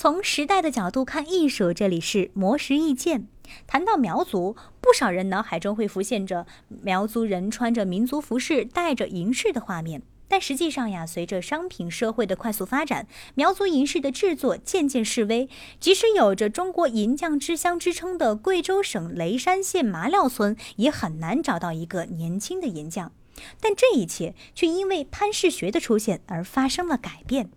[0.00, 3.28] 从时代的角度看艺术，这里是魔石意见。
[3.66, 10.00] 谈到苗族，不少人脑海中会浮现着苗族人穿着民族服饰、戴着银饰的画面。
[10.26, 15.50] 但实际上呀，随着商品社会的快速发展，苗族银饰的制作渐渐式微。
[15.78, 23.12] 即使有着“中国银匠之乡”之称的贵州省雷山县麻料村，也很难找到一个年轻的银匠。
[23.60, 27.50] 但这一切却因为潘世学的出现而发生了改变。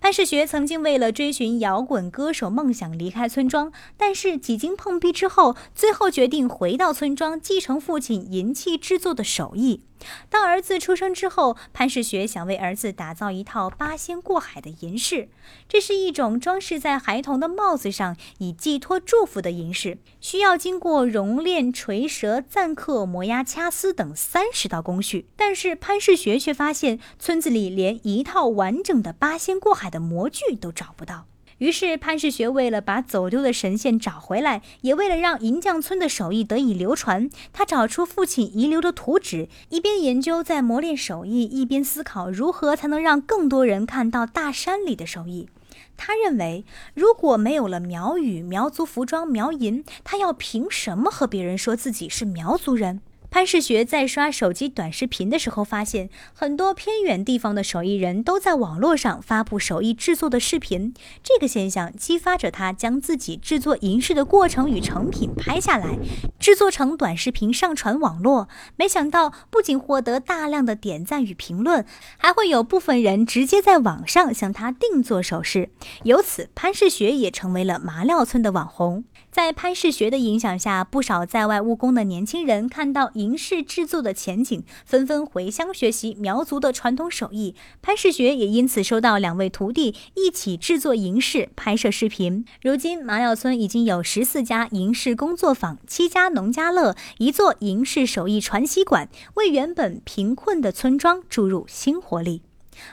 [0.00, 9.82] 潘世学曾经为了追寻摇滚歌手梦想离开村庄，但是几经碰壁之后，最后决定回到村庄继承父亲银器制作的手艺。
[10.28, 15.28] 当儿子出生之后，潘世学想为儿子打造一套八仙过海的银饰。
[15.68, 25.28] 这是一种装饰在孩童的帽子上，以寄托祝福的银饰，需要经过熔炼、锤折、錾刻、磨压、掐丝等三十道工序。
[25.36, 31.26] 但是潘世学却发现，村子里连一套完整的八仙过海的模具都找不到。
[31.58, 45.48] 于是潘世学为了把走丢的神仙找回来，也为了让银匠村的手艺得以流传，他找出父亲遗留的图纸，一边研究在磨练手艺，一边思考如何才能让更多人看到大山里的手艺。
[45.96, 53.00] 他认为，如果没有了苗语、苗族服装、苗银，他要凭什么和别人说自己是苗族人？
[53.30, 60.94] 潘世学在刷手机短视频的时候，发现很多偏远地方的手艺人都在网络上发布手艺制作的视频。
[61.22, 65.98] 这个现象激发着他将自己制作银饰的过程与成品拍下来，
[66.40, 68.48] 制作成短视频上传网络。
[68.76, 71.84] 没想到，不仅获得大量的点赞与评论，
[72.16, 75.70] 还会有部分人直接在网上向他定做首饰。
[76.04, 79.04] 由此，潘世学也成为了麻料村的网红。
[79.30, 87.56] 在潘世学的影响下，不少在外务工的年轻人看到银饰制作的前景，纷纷回乡学习苗族的传统手艺。
[87.82, 92.44] 潘世学也因此收到两位徒弟一起制作银饰，拍摄视频。
[92.62, 102.42] 如今，麻料村已经有十四家银饰工作坊，七家农家乐，一座银饰手艺传习馆，为原本贫困的村庄注入新活力。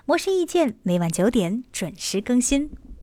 [0.05, 2.71] 模式意见每晚九点准时更新。